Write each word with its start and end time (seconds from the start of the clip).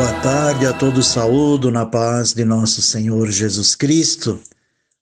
Boa 0.00 0.18
tarde 0.22 0.64
a 0.64 0.72
todos, 0.72 1.08
saúdo 1.08 1.70
na 1.70 1.84
paz 1.84 2.32
de 2.32 2.42
nosso 2.42 2.80
Senhor 2.80 3.30
Jesus 3.30 3.74
Cristo, 3.74 4.40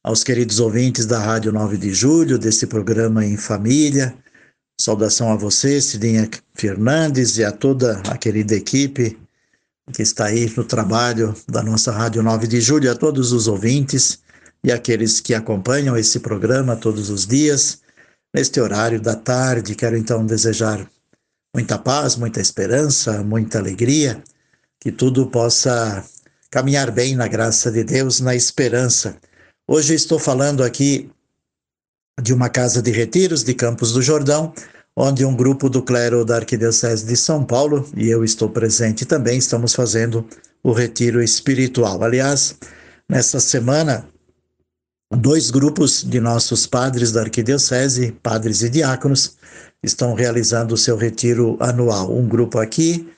aos 0.03 0.25
queridos 0.25 0.59
ouvintes 0.59 1.07
da 1.07 1.21
Rádio 1.21 1.53
9 1.53 1.77
de 1.77 1.95
Julho, 1.95 2.37
desse 2.37 2.67
programa 2.67 3.25
em 3.25 3.37
família. 3.37 4.13
Saudação 4.77 5.31
a 5.31 5.37
você, 5.37 5.81
Cidinha 5.81 6.29
Fernandes, 6.53 7.39
e 7.39 7.45
a 7.45 7.53
toda 7.53 8.03
a 8.11 8.19
querida 8.19 8.57
equipe 8.57 9.17
que 9.93 10.03
está 10.03 10.25
aí 10.25 10.53
no 10.57 10.65
trabalho 10.65 11.33
da 11.47 11.63
nossa 11.63 11.93
Rádio 11.93 12.21
9 12.21 12.49
de 12.49 12.61
Julho, 12.61 12.91
a 12.91 12.97
todos 12.97 13.31
os 13.31 13.47
ouvintes 13.47 14.19
e 14.65 14.73
aqueles 14.73 15.21
que 15.21 15.33
acompanham 15.33 15.97
esse 15.97 16.19
programa 16.19 16.75
todos 16.75 17.09
os 17.09 17.25
dias, 17.25 17.83
neste 18.35 18.61
horário 18.61 19.01
da 19.01 19.15
tarde. 19.15 19.77
Quero 19.77 19.97
então 19.97 20.27
desejar 20.27 20.85
muita 21.55 21.79
paz, 21.79 22.17
muita 22.17 22.41
esperança, 22.41 23.23
muita 23.23 23.61
alegria 23.61 24.21
que 24.81 24.93
tudo 24.93 25.27
possa 25.27 26.05
caminhar 26.51 26.91
bem 26.91 27.15
na 27.15 27.29
graça 27.29 27.71
de 27.71 27.85
Deus, 27.85 28.21
na 28.21 28.35
esperança. 28.35 29.17
Hoje 29.67 29.95
estou 29.95 30.19
falando 30.19 30.63
aqui 30.63 31.11
de 32.23 32.33
uma 32.33 32.49
casa 32.49 32.81
de 32.81 32.91
retiros 32.91 33.45
de 33.45 33.55
Campos 33.55 33.93
do 33.93 34.03
Jordão, 34.03 34.53
onde 34.97 35.25
um 35.25 35.37
grupo 35.37 35.69
do 35.69 35.83
clero 35.83 36.25
da 36.25 36.37
Arquidiocese 36.37 37.07
de 37.07 37.17
São 37.17 37.45
Paulo, 37.45 37.89
e 37.97 38.09
eu 38.09 38.25
estou 38.25 38.49
presente 38.49 39.05
também, 39.05 39.39
estamos 39.39 39.75
fazendo 39.75 40.27
o 40.63 40.73
retiro 40.73 41.23
espiritual. 41.23 42.03
Aliás, 42.03 42.57
nessa 43.09 43.39
semana, 43.39 44.09
dois 45.15 45.51
grupos 45.51 46.03
de 46.03 46.19
nossos 46.19 46.67
padres 46.67 47.13
da 47.13 47.23
Arquidiocese, 47.23 48.13
padres 48.23 48.63
e 48.63 48.69
diáconos, 48.69 49.37
estão 49.83 50.15
realizando 50.15 50.75
o 50.75 50.79
seu 50.79 50.97
retiro 50.97 51.57
anual. 51.61 52.13
Um 52.13 52.27
grupo 52.27 52.59
aqui 52.59 53.09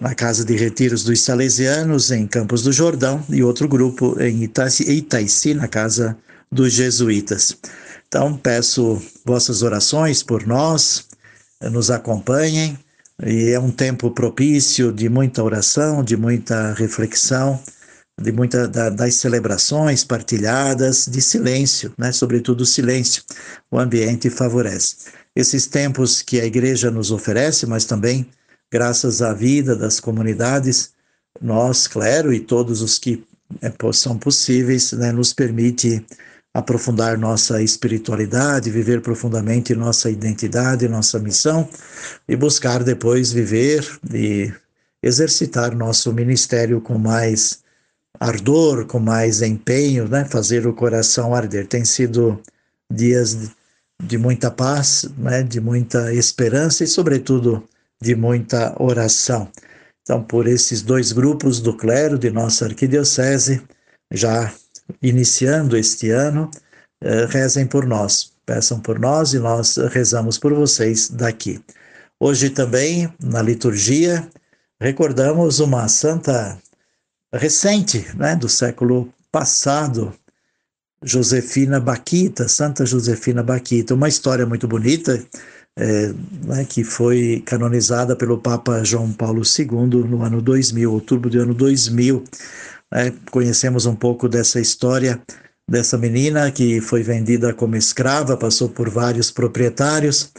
na 0.00 0.14
Casa 0.14 0.44
de 0.44 0.56
Retiros 0.56 1.04
dos 1.04 1.20
Salesianos, 1.22 2.10
em 2.10 2.26
Campos 2.26 2.62
do 2.62 2.72
Jordão, 2.72 3.24
e 3.28 3.42
outro 3.42 3.68
grupo 3.68 4.20
em 4.20 4.44
Itaici, 4.44 5.54
na 5.54 5.68
Casa 5.68 6.16
dos 6.50 6.72
Jesuítas. 6.72 7.56
Então, 8.06 8.36
peço 8.36 9.02
vossas 9.24 9.62
orações 9.62 10.22
por 10.22 10.46
nós, 10.46 11.06
nos 11.60 11.90
acompanhem, 11.90 12.78
e 13.24 13.50
é 13.50 13.58
um 13.58 13.70
tempo 13.70 14.10
propício 14.10 14.92
de 14.92 15.08
muita 15.08 15.42
oração, 15.42 16.02
de 16.02 16.16
muita 16.16 16.72
reflexão, 16.74 17.60
de 18.20 18.30
muita 18.32 18.68
da, 18.68 18.90
das 18.90 19.14
celebrações 19.14 20.04
partilhadas, 20.04 21.06
de 21.06 21.20
silêncio, 21.20 21.92
né? 21.98 22.12
sobretudo 22.12 22.64
silêncio, 22.64 23.22
o 23.70 23.78
ambiente 23.78 24.30
favorece. 24.30 24.96
Esses 25.34 25.66
tempos 25.66 26.22
que 26.22 26.40
a 26.40 26.44
igreja 26.44 26.90
nos 26.90 27.10
oferece, 27.10 27.66
mas 27.66 27.84
também 27.84 28.26
graças 28.72 29.22
à 29.22 29.32
vida 29.32 29.76
das 29.76 30.00
comunidades, 30.00 30.92
nós, 31.40 31.86
clero 31.86 32.32
e 32.32 32.40
todos 32.40 32.82
os 32.82 32.98
que 32.98 33.24
é, 33.60 33.72
são 33.92 34.18
possíveis, 34.18 34.92
né, 34.92 35.12
nos 35.12 35.32
permite 35.32 36.04
aprofundar 36.52 37.18
nossa 37.18 37.60
espiritualidade, 37.60 38.70
viver 38.70 39.00
profundamente 39.00 39.74
nossa 39.74 40.08
identidade, 40.08 40.88
nossa 40.88 41.18
missão 41.18 41.68
e 42.28 42.36
buscar 42.36 42.84
depois 42.84 43.32
viver 43.32 43.84
e 44.12 44.52
exercitar 45.02 45.76
nosso 45.76 46.12
ministério 46.12 46.80
com 46.80 46.96
mais 46.96 47.64
ardor, 48.20 48.86
com 48.86 49.00
mais 49.00 49.42
empenho, 49.42 50.08
né? 50.08 50.24
fazer 50.24 50.66
o 50.66 50.72
coração 50.72 51.34
arder. 51.34 51.66
Tem 51.66 51.84
sido 51.84 52.40
dias 52.90 53.50
de, 54.00 54.16
muita 54.16 54.50
paz, 54.50 55.06
né? 55.18 55.42
de 55.42 55.60
muita 55.60 56.14
esperança 56.14 56.84
e, 56.84 56.86
sobretudo, 56.86 57.68
de 58.04 58.14
muita 58.14 58.76
oração. 58.80 59.50
Então, 60.02 60.22
por 60.22 60.46
esses 60.46 60.82
dois 60.82 61.10
grupos 61.12 61.60
do 61.60 61.74
clero 61.74 62.18
de 62.18 62.30
nossa 62.30 62.66
arquidiocese, 62.66 63.62
já 64.12 64.52
iniciando 65.02 65.76
este 65.76 66.10
ano, 66.10 66.50
eh, 67.02 67.24
rezem 67.24 67.66
por 67.66 67.86
nós, 67.86 68.32
peçam 68.44 68.78
por 68.78 68.98
nós 68.98 69.32
e 69.32 69.38
nós 69.38 69.76
rezamos 69.90 70.36
por 70.36 70.52
vocês 70.52 71.08
daqui. 71.08 71.58
Hoje 72.20 72.50
também, 72.50 73.10
na 73.18 73.40
liturgia, 73.40 74.28
recordamos 74.78 75.58
uma 75.58 75.88
santa 75.88 76.58
recente, 77.32 78.06
né, 78.14 78.36
do 78.36 78.48
século 78.48 79.12
passado, 79.32 80.12
Josefina 81.02 81.80
Baquita, 81.80 82.46
Santa 82.46 82.84
Josefina 82.84 83.42
Baquita, 83.42 83.94
uma 83.94 84.08
história 84.08 84.46
muito 84.46 84.68
bonita 84.68 85.24
é, 85.76 86.12
né, 86.44 86.64
que 86.64 86.84
foi 86.84 87.42
canonizada 87.44 88.14
pelo 88.14 88.38
Papa 88.38 88.84
João 88.84 89.12
Paulo 89.12 89.42
II 89.42 90.04
no 90.08 90.22
ano 90.22 90.40
2000, 90.40 90.92
outubro 90.92 91.28
do 91.28 91.40
ano 91.40 91.54
2000. 91.54 92.24
É, 92.92 93.12
conhecemos 93.30 93.86
um 93.86 93.94
pouco 93.94 94.28
dessa 94.28 94.60
história 94.60 95.20
dessa 95.68 95.96
menina 95.96 96.50
que 96.50 96.80
foi 96.80 97.02
vendida 97.02 97.52
como 97.54 97.76
escrava, 97.76 98.36
passou 98.36 98.68
por 98.68 98.88
vários 98.90 99.30
proprietários, 99.30 100.30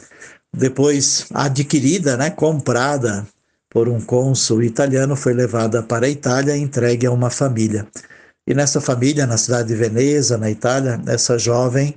depois 0.54 1.26
adquirida, 1.34 2.16
né, 2.16 2.30
comprada 2.30 3.26
por 3.68 3.88
um 3.88 4.00
cônsul 4.00 4.62
italiano, 4.62 5.16
foi 5.16 5.34
levada 5.34 5.82
para 5.82 6.06
a 6.06 6.08
Itália 6.08 6.56
e 6.56 6.60
entregue 6.60 7.06
a 7.06 7.10
uma 7.10 7.28
família. 7.28 7.86
E 8.46 8.54
nessa 8.54 8.80
família, 8.80 9.26
na 9.26 9.36
cidade 9.36 9.68
de 9.68 9.74
Veneza, 9.74 10.38
na 10.38 10.50
Itália, 10.50 11.00
essa 11.06 11.36
jovem 11.36 11.94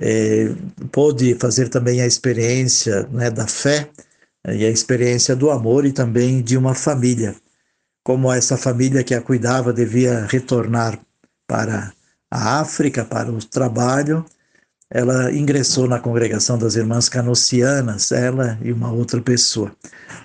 é, 0.00 0.54
pôde 0.92 1.34
fazer 1.34 1.68
também 1.68 2.00
a 2.00 2.06
experiência 2.06 3.08
né, 3.10 3.30
da 3.30 3.46
fé 3.46 3.90
e 4.46 4.64
a 4.64 4.70
experiência 4.70 5.34
do 5.34 5.50
amor 5.50 5.84
e 5.84 5.92
também 5.92 6.40
de 6.40 6.56
uma 6.56 6.74
família. 6.74 7.34
Como 8.04 8.32
essa 8.32 8.56
família 8.56 9.02
que 9.02 9.14
a 9.14 9.20
cuidava 9.20 9.72
devia 9.72 10.24
retornar 10.26 10.98
para 11.46 11.92
a 12.30 12.60
África, 12.60 13.04
para 13.04 13.30
o 13.30 13.44
trabalho, 13.44 14.24
ela 14.90 15.30
ingressou 15.32 15.86
na 15.86 16.00
congregação 16.00 16.56
das 16.56 16.74
Irmãs 16.76 17.08
Canocianas, 17.08 18.10
ela 18.10 18.58
e 18.62 18.72
uma 18.72 18.90
outra 18.90 19.20
pessoa. 19.20 19.74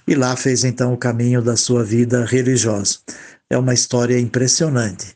E 0.07 0.15
lá 0.15 0.35
fez 0.37 0.63
então 0.63 0.93
o 0.93 0.97
caminho 0.97 1.41
da 1.41 1.57
sua 1.57 1.83
vida 1.83 2.23
religiosa. 2.25 2.99
É 3.49 3.57
uma 3.57 3.73
história 3.73 4.17
impressionante, 4.17 5.15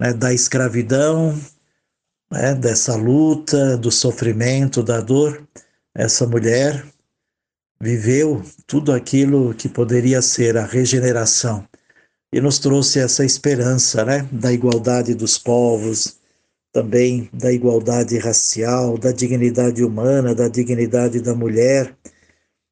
né? 0.00 0.14
da 0.14 0.32
escravidão 0.32 1.38
né, 2.30 2.54
dessa 2.54 2.96
luta, 2.96 3.76
do 3.76 3.90
sofrimento, 3.90 4.82
da 4.82 5.00
dor, 5.00 5.46
essa 5.94 6.26
mulher 6.26 6.84
viveu 7.80 8.42
tudo 8.66 8.92
aquilo 8.92 9.54
que 9.54 9.68
poderia 9.68 10.22
ser 10.22 10.56
a 10.56 10.64
regeneração 10.64 11.66
e 12.32 12.40
nos 12.40 12.58
trouxe 12.58 12.98
essa 12.98 13.24
esperança 13.24 14.04
né, 14.04 14.28
da 14.30 14.52
igualdade 14.52 15.14
dos 15.14 15.38
povos, 15.38 16.16
também 16.72 17.30
da 17.32 17.50
igualdade 17.52 18.18
racial, 18.18 18.98
da 18.98 19.12
dignidade 19.12 19.82
humana, 19.82 20.34
da 20.34 20.48
dignidade 20.48 21.20
da 21.20 21.34
mulher. 21.34 21.96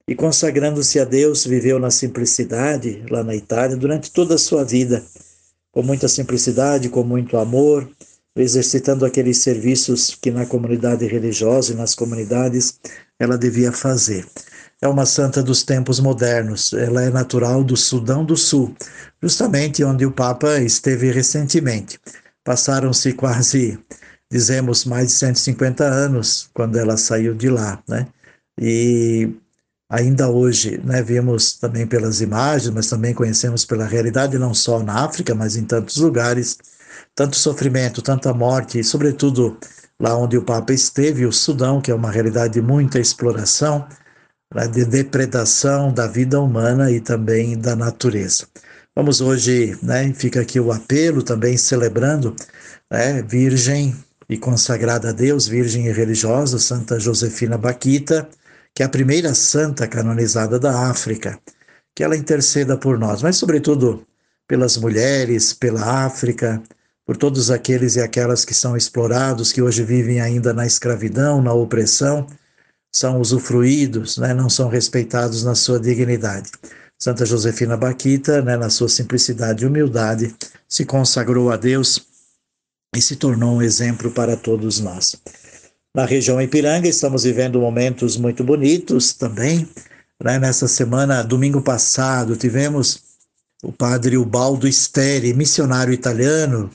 E 0.07 0.15
consagrando-se 0.15 1.01
a 1.01 1.05
Deus, 1.05 1.47
viveu 1.47 1.79
na 1.79 1.91
simplicidade 1.91 3.03
lá 3.09 3.25
na 3.25 3.35
Itália 3.35 3.77
durante 3.77 4.11
toda 4.11 4.35
a 4.35 4.39
sua 4.39 4.65
vida, 4.65 5.03
com 5.73 5.83
muita 5.83 6.09
simplicidade, 6.09 6.91
com 6.91 7.03
muito 7.03 7.39
amor, 7.39 7.89
exercitando 8.37 9.05
aqueles 9.05 9.39
serviços 9.39 10.17
que 10.21 10.31
na 10.31 10.45
comunidade 10.45 11.07
religiosa 11.07 11.73
e 11.73 11.77
nas 11.77 11.95
comunidades 11.95 12.81
ela 13.19 13.39
devia 13.39 13.73
fazer. 13.73 14.27
É 14.83 14.89
uma 14.89 15.07
santa 15.07 15.43
dos 15.43 15.63
tempos 15.63 16.01
modernos, 16.01 16.73
ela 16.73 17.03
é 17.03 17.11
natural 17.11 17.63
do 17.63 17.77
Sudão 17.77 18.25
do 18.25 18.37
Sul, 18.37 18.75
justamente 19.23 19.85
onde 19.85 20.05
o 20.05 20.11
Papa 20.11 20.59
esteve 20.59 21.11
recentemente. 21.11 21.99
Passaram-se 22.45 23.13
quase, 23.15 23.79
dizemos, 24.31 24.85
mais 24.85 25.07
de 25.09 25.13
150 25.15 25.85
anos 25.85 26.51
quando 26.53 26.77
ela 26.77 26.97
saiu 26.97 27.35
de 27.35 27.49
lá, 27.49 27.83
né? 27.89 28.07
E 28.61 29.31
ainda 29.89 30.29
hoje, 30.29 30.81
né, 30.85 31.03
vimos 31.03 31.55
também 31.55 31.87
pelas 31.87 32.21
imagens, 32.21 32.71
mas 32.75 32.89
também 32.89 33.15
conhecemos 33.15 33.65
pela 33.65 33.87
realidade, 33.87 34.39
não 34.39 34.53
só 34.53 34.83
na 34.83 35.05
África, 35.05 35.35
mas 35.35 35.57
em 35.57 35.65
tantos 35.65 35.97
lugares, 35.97 36.59
tanto 37.15 37.37
sofrimento, 37.37 38.03
tanta 38.03 38.33
morte, 38.35 38.79
e 38.79 38.85
sobretudo 38.85 39.57
lá 40.01 40.17
onde 40.17 40.37
o 40.37 40.43
Papa 40.43 40.73
esteve, 40.73 41.25
o 41.27 41.33
Sudão, 41.33 41.81
que 41.81 41.91
é 41.91 41.95
uma 41.95 42.11
realidade 42.11 42.55
de 42.55 42.63
muita 42.63 42.99
exploração, 42.99 43.87
né, 44.55 44.67
de 44.67 44.85
depredação 44.85 45.93
da 45.93 46.07
vida 46.07 46.41
humana 46.41 46.91
e 46.91 47.01
também 47.01 47.59
da 47.59 47.77
natureza. 47.77 48.47
Vamos 48.97 49.21
hoje, 49.21 49.77
né, 49.83 50.13
fica 50.15 50.41
aqui 50.41 50.61
o 50.61 50.73
apelo 50.73 51.23
também 51.23 51.57
celebrando, 51.57 52.35
né, 52.91 53.23
Virgem 53.23 53.95
e 54.29 54.37
consagrada 54.37 55.11
a 55.11 55.13
Deus, 55.13 55.47
Virgem 55.47 55.87
e 55.87 55.93
religiosa, 55.93 56.59
Santa 56.59 56.99
Josefina 56.99 57.59
Baquita, 57.59 58.29
que 58.75 58.83
é 58.83 58.87
a 58.87 58.89
primeira 58.89 59.35
santa 59.35 59.87
canonizada 59.87 60.59
da 60.59 60.91
África, 60.91 61.39
que 61.95 62.03
ela 62.03 62.17
interceda 62.17 62.77
por 62.77 62.99
nós, 62.99 63.23
mas 63.23 63.37
sobretudo 63.37 64.05
pelas 64.49 64.77
mulheres, 64.77 65.53
pela 65.53 66.05
África, 66.05 66.63
por 67.07 67.17
todos 67.17 67.51
aqueles 67.51 67.97
e 67.97 68.01
aquelas 68.01 68.45
que 68.45 68.55
são 68.55 68.77
explorados, 68.77 69.53
que 69.53 69.61
hoje 69.61 69.85
vivem 69.85 70.21
ainda 70.21 70.53
na 70.53 70.67
escravidão, 70.67 71.43
na 71.43 71.53
opressão, 71.53 72.27
são 72.93 73.21
usufruídos, 73.21 74.19
né, 74.19 74.33
não 74.33 74.49
são 74.49 74.69
respeitados 74.69 75.45
na 75.45 75.55
sua 75.55 75.79
dignidade. 75.79 76.51
Santa 76.99 77.27
Josefina 77.27 77.77
Baquita, 77.77 78.41
né, 78.41 78.57
na 78.57 78.71
sua 78.71 78.89
simplicidade 78.89 79.65
e 79.65 79.67
humildade, 79.67 80.35
se 80.69 80.85
consagrou 80.85 81.51
a 81.51 81.57
Deus 81.57 82.07
e 82.97 83.03
se 83.03 83.17
tornou 83.17 83.57
um 83.57 83.63
exemplo 83.63 84.11
para 84.11 84.37
todos 84.37 84.81
nós. 84.81 85.17
Na 85.95 86.07
região 86.07 86.41
Ipiranga, 86.41 86.89
estamos 86.89 87.25
vivendo 87.25 87.61
momentos 87.61 88.17
muito 88.17 88.43
bonitos 88.43 89.13
também. 89.13 89.69
Né? 90.23 90.39
Nessa 90.39 90.67
semana, 90.67 91.23
domingo 91.23 91.61
passado, 91.61 92.37
tivemos 92.37 93.03
o 93.63 93.73
padre 93.73 94.17
Ubaldo 94.17 94.71
Steri, 94.71 95.35
missionário 95.35 95.93
italiano, 95.93 96.71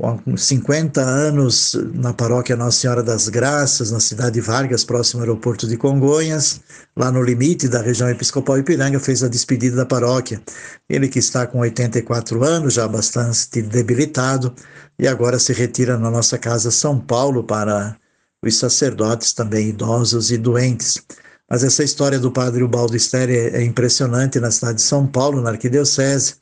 com 0.00 0.36
50 0.36 1.00
anos 1.00 1.76
na 1.92 2.12
paróquia 2.12 2.56
Nossa 2.56 2.78
Senhora 2.78 3.02
das 3.02 3.28
Graças, 3.28 3.90
na 3.90 3.98
cidade 3.98 4.34
de 4.34 4.40
Vargas, 4.40 4.84
próximo 4.84 5.20
ao 5.20 5.24
aeroporto 5.24 5.66
de 5.66 5.76
Congonhas, 5.76 6.60
lá 6.96 7.10
no 7.10 7.20
limite 7.20 7.66
da 7.66 7.82
região 7.82 8.08
episcopal 8.08 8.58
Ipiranga, 8.58 9.00
fez 9.00 9.24
a 9.24 9.28
despedida 9.28 9.74
da 9.74 9.84
paróquia. 9.84 10.40
Ele 10.88 11.08
que 11.08 11.18
está 11.18 11.48
com 11.48 11.58
84 11.58 12.44
anos, 12.44 12.74
já 12.74 12.86
bastante 12.86 13.60
debilitado, 13.60 14.54
e 14.96 15.08
agora 15.08 15.36
se 15.36 15.52
retira 15.52 15.98
na 15.98 16.12
nossa 16.12 16.38
casa 16.38 16.70
São 16.70 17.00
Paulo 17.00 17.42
para 17.42 17.96
os 18.40 18.56
sacerdotes 18.56 19.32
também 19.32 19.70
idosos 19.70 20.30
e 20.30 20.38
doentes. 20.38 21.02
Mas 21.50 21.64
essa 21.64 21.82
história 21.82 22.20
do 22.20 22.30
padre 22.30 22.62
Ubaldo 22.62 22.96
Steri 22.96 23.34
é 23.34 23.64
impressionante 23.64 24.38
na 24.38 24.52
cidade 24.52 24.76
de 24.76 24.82
São 24.82 25.08
Paulo, 25.08 25.40
na 25.40 25.50
arquidiocese, 25.50 26.36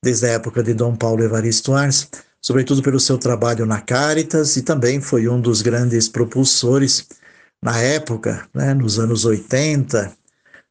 desde 0.00 0.26
a 0.26 0.30
época 0.30 0.62
de 0.62 0.74
Dom 0.74 0.94
Paulo 0.94 1.24
Evaristo 1.24 1.74
Ars, 1.74 2.08
sobretudo 2.40 2.82
pelo 2.82 2.98
seu 2.98 3.18
trabalho 3.18 3.66
na 3.66 3.80
Caritas 3.80 4.56
e 4.56 4.62
também 4.62 5.00
foi 5.00 5.28
um 5.28 5.40
dos 5.40 5.62
grandes 5.62 6.08
propulsores 6.08 7.06
na 7.62 7.78
época, 7.78 8.48
né, 8.54 8.72
nos 8.72 8.98
anos 8.98 9.24
80 9.24 10.12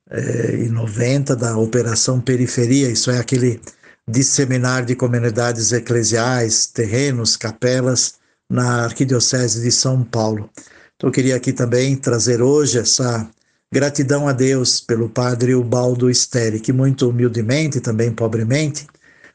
eh, 0.10 0.56
e 0.66 0.70
90, 0.70 1.36
da 1.36 1.56
Operação 1.58 2.20
Periferia, 2.20 2.90
isso 2.90 3.12
é 3.12 3.20
aquele 3.20 3.62
disseminar 4.08 4.84
de 4.84 4.96
comunidades 4.96 5.72
eclesiais, 5.72 6.66
terrenos, 6.66 7.38
capelas 7.38 8.16
na 8.50 8.86
Arquidiocese 8.86 9.62
de 9.62 9.72
São 9.72 10.04
Paulo. 10.04 10.50
Então 10.96 11.10
eu 11.10 11.12
queria 11.14 11.36
aqui 11.36 11.54
também 11.54 11.96
trazer 11.96 12.42
hoje 12.42 12.80
essa 12.80 13.30
gratidão 13.72 14.28
a 14.28 14.34
Deus 14.34 14.82
pelo 14.82 15.08
padre 15.08 15.54
Ubaldo 15.54 16.12
Steri, 16.12 16.60
que 16.60 16.74
muito 16.74 17.08
humildemente, 17.08 17.80
também 17.80 18.12
pobremente, 18.12 18.88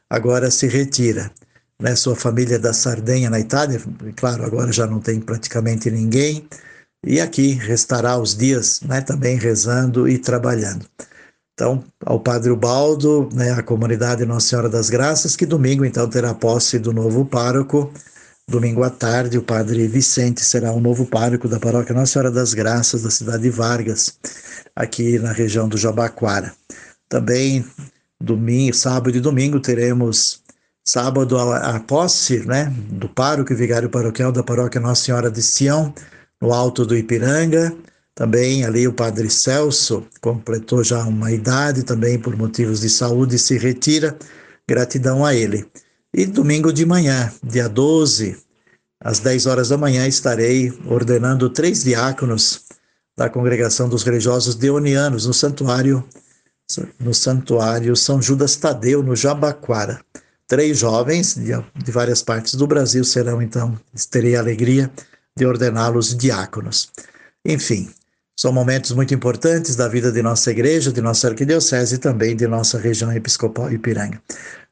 agora 0.09 0.51
se 0.51 0.67
retira 0.67 1.31
né, 1.81 1.95
sua 1.95 2.15
família 2.15 2.57
da 2.57 2.73
Sardenha, 2.73 3.29
na 3.29 3.39
Itália, 3.39 3.81
claro, 4.15 4.45
agora 4.45 4.71
já 4.71 4.87
não 4.87 4.99
tem 4.99 5.19
praticamente 5.19 5.91
ninguém, 5.91 6.47
e 7.05 7.19
aqui 7.19 7.51
restará 7.51 8.17
os 8.17 8.35
dias 8.35 8.81
né, 8.81 9.01
também 9.01 9.37
rezando 9.37 10.07
e 10.07 10.17
trabalhando. 10.17 10.85
Então, 11.53 11.83
ao 12.05 12.19
Padre 12.19 12.51
Ubaldo, 12.51 13.29
né, 13.33 13.51
a 13.51 13.63
comunidade 13.63 14.25
Nossa 14.25 14.47
Senhora 14.49 14.67
das 14.67 14.89
Graças, 14.89 15.35
que 15.35 15.45
domingo 15.45 15.85
então 15.85 16.09
terá 16.09 16.33
posse 16.33 16.77
do 16.77 16.91
novo 16.91 17.25
pároco. 17.25 17.93
Domingo 18.47 18.83
à 18.83 18.89
tarde, 18.89 19.37
o 19.37 19.43
Padre 19.43 19.87
Vicente 19.87 20.43
será 20.43 20.71
o 20.73 20.81
novo 20.81 21.05
pároco 21.05 21.47
da 21.47 21.59
paróquia 21.59 21.95
Nossa 21.95 22.13
Senhora 22.13 22.31
das 22.31 22.53
Graças 22.53 23.03
da 23.03 23.09
cidade 23.09 23.43
de 23.43 23.49
Vargas, 23.49 24.19
aqui 24.75 25.17
na 25.17 25.31
região 25.31 25.69
do 25.69 25.77
Jabaquara. 25.77 26.53
Também 27.07 27.65
domingo, 28.19 28.75
sábado 28.75 29.15
e 29.15 29.21
domingo 29.21 29.59
teremos 29.59 30.43
Sábado, 30.87 31.37
a, 31.39 31.79
posse 31.79 32.45
né, 32.45 32.71
do 32.91 33.09
pároco 33.09 33.51
e 33.51 33.55
vigário 33.55 33.89
paroquial 33.89 34.31
da 34.31 34.43
paróquia 34.43 34.79
Nossa 34.79 35.03
Senhora 35.03 35.31
de 35.31 35.41
Sião, 35.41 35.91
no 36.39 36.53
alto 36.53 36.85
do 36.85 36.95
Ipiranga. 36.95 37.75
Também 38.13 38.63
ali 38.63 38.87
o 38.87 38.93
padre 38.93 39.29
Celso 39.29 40.05
completou 40.21 40.83
já 40.83 41.03
uma 41.03 41.31
idade, 41.31 41.83
também 41.83 42.19
por 42.19 42.37
motivos 42.37 42.81
de 42.81 42.89
saúde, 42.89 43.39
se 43.39 43.57
retira. 43.57 44.15
Gratidão 44.69 45.25
a 45.25 45.33
ele. 45.33 45.65
E 46.13 46.25
domingo 46.25 46.71
de 46.71 46.85
manhã, 46.85 47.33
dia 47.43 47.67
12, 47.67 48.37
às 48.99 49.19
10 49.19 49.47
horas 49.47 49.69
da 49.69 49.77
manhã, 49.77 50.07
estarei 50.07 50.71
ordenando 50.85 51.49
três 51.49 51.83
diáconos 51.83 52.61
da 53.17 53.27
congregação 53.27 53.89
dos 53.89 54.03
religiosos 54.03 54.55
deonianos 54.55 55.25
no 55.25 55.33
santuário 55.33 56.03
no 56.99 57.13
santuário 57.13 57.95
São 57.95 58.21
Judas 58.21 58.55
Tadeu, 58.55 59.03
no 59.03 59.15
Jabaquara. 59.15 59.99
Três 60.47 60.77
jovens 60.77 61.35
de, 61.35 61.51
de 61.83 61.91
várias 61.91 62.21
partes 62.21 62.53
do 62.53 62.67
Brasil 62.67 63.03
serão, 63.03 63.41
então, 63.41 63.79
terei 64.11 64.35
a 64.35 64.39
alegria 64.39 64.91
de 65.35 65.45
ordená-los 65.45 66.15
diáconos. 66.15 66.91
Enfim, 67.43 67.89
são 68.37 68.51
momentos 68.51 68.91
muito 68.91 69.13
importantes 69.13 69.75
da 69.75 69.87
vida 69.87 70.11
de 70.11 70.21
nossa 70.21 70.51
igreja, 70.51 70.91
de 70.91 71.01
nossa 71.01 71.29
arquidiocese 71.29 71.95
e 71.95 71.97
também 71.97 72.35
de 72.35 72.45
nossa 72.47 72.77
região 72.77 73.11
episcopal 73.11 73.71
Ipiranga. 73.71 74.21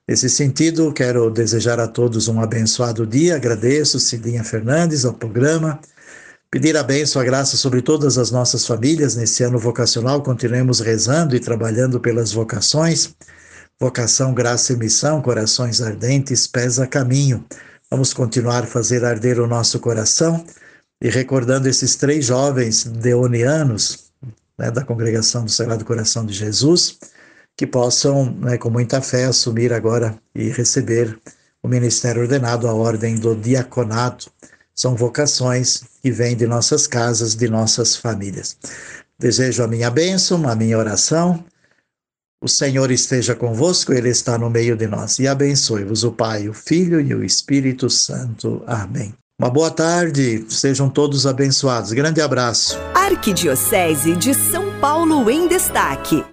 Nesse 0.07 0.29
sentido, 0.29 0.91
quero 0.91 1.29
desejar 1.31 1.79
a 1.79 1.87
todos 1.87 2.27
um 2.27 2.41
abençoado 2.41 3.07
dia. 3.07 3.35
Agradeço 3.35 3.99
Cidinha 3.99 4.43
Fernandes 4.43 5.05
ao 5.05 5.13
programa. 5.13 5.79
Pedir 6.51 6.77
a 6.77 6.83
bênção, 6.83 7.21
a 7.21 7.25
graça 7.25 7.57
sobre 7.57 7.81
todas 7.81 8.17
as 8.17 8.29
nossas 8.29 8.67
famílias 8.67 9.15
nesse 9.15 9.43
ano 9.43 9.57
vocacional. 9.57 10.21
Continuemos 10.21 10.81
rezando 10.81 11.35
e 11.35 11.39
trabalhando 11.39 11.99
pelas 11.99 12.31
vocações 12.31 13.15
Vocação, 13.83 14.33
graça 14.33 14.71
e 14.71 14.77
missão, 14.77 15.21
corações 15.21 15.81
ardentes, 15.81 16.47
pés 16.47 16.79
a 16.79 16.87
caminho. 16.87 17.43
Vamos 17.91 18.13
continuar 18.13 18.63
a 18.63 18.65
fazer 18.65 19.03
arder 19.03 19.41
o 19.41 19.45
nosso 19.45 19.77
coração 19.77 20.41
e 21.01 21.09
recordando 21.09 21.67
esses 21.67 21.97
três 21.97 22.27
jovens 22.27 22.85
deonianos 22.85 24.05
né, 24.57 24.71
da 24.71 24.85
congregação 24.85 25.43
do 25.43 25.51
Sagrado 25.51 25.83
Coração 25.83 26.25
de 26.25 26.33
Jesus, 26.33 26.97
que 27.57 27.67
possam, 27.67 28.33
né, 28.33 28.57
com 28.57 28.69
muita 28.69 29.01
fé, 29.01 29.25
assumir 29.25 29.73
agora 29.73 30.17
e 30.33 30.47
receber 30.47 31.19
o 31.61 31.67
ministério 31.67 32.21
ordenado, 32.21 32.69
a 32.69 32.73
ordem 32.73 33.15
do 33.15 33.35
diaconato. 33.35 34.31
São 34.73 34.95
vocações 34.95 35.83
que 36.01 36.09
vêm 36.09 36.37
de 36.37 36.47
nossas 36.47 36.87
casas, 36.87 37.35
de 37.35 37.49
nossas 37.49 37.97
famílias. 37.97 38.55
Desejo 39.19 39.61
a 39.61 39.67
minha 39.67 39.89
bênção, 39.89 40.47
a 40.47 40.55
minha 40.55 40.77
oração 40.77 41.43
o 42.43 42.47
Senhor 42.49 42.91
esteja 42.91 43.33
convosco, 43.33 43.93
Ele 43.93 44.09
está 44.09 44.37
no 44.37 44.49
meio 44.49 44.75
de 44.75 44.85
nós. 44.85 45.17
E 45.17 45.27
abençoe-vos 45.27 46.03
o 46.03 46.11
Pai, 46.11 46.49
o 46.49 46.53
Filho 46.53 46.99
e 46.99 47.15
o 47.15 47.23
Espírito 47.23 47.89
Santo. 47.89 48.61
Amém. 48.67 49.13
Uma 49.39 49.49
boa 49.49 49.71
tarde, 49.71 50.45
sejam 50.49 50.89
todos 50.89 51.25
abençoados. 51.25 51.93
Grande 51.93 52.21
abraço. 52.21 52.77
Arquidiocese 52.93 54.15
de 54.15 54.33
São 54.33 54.79
Paulo 54.79 55.29
em 55.29 55.47
Destaque. 55.47 56.23